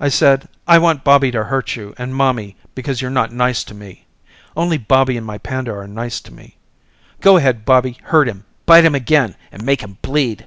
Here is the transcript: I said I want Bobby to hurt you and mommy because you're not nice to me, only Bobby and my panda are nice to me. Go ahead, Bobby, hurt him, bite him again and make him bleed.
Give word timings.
I 0.00 0.08
said 0.08 0.48
I 0.66 0.78
want 0.78 1.04
Bobby 1.04 1.30
to 1.32 1.44
hurt 1.44 1.76
you 1.76 1.92
and 1.98 2.14
mommy 2.16 2.56
because 2.74 3.02
you're 3.02 3.10
not 3.10 3.34
nice 3.34 3.64
to 3.64 3.74
me, 3.74 4.06
only 4.56 4.78
Bobby 4.78 5.14
and 5.18 5.26
my 5.26 5.36
panda 5.36 5.74
are 5.74 5.86
nice 5.86 6.22
to 6.22 6.32
me. 6.32 6.56
Go 7.20 7.36
ahead, 7.36 7.66
Bobby, 7.66 7.98
hurt 8.04 8.28
him, 8.28 8.46
bite 8.64 8.86
him 8.86 8.94
again 8.94 9.34
and 9.52 9.62
make 9.62 9.82
him 9.82 9.98
bleed. 10.00 10.46